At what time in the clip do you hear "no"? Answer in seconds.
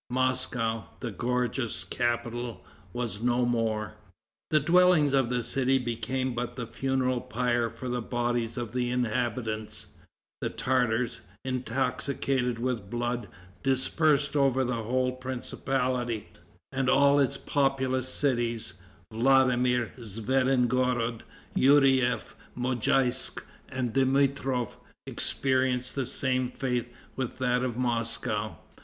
3.21-3.45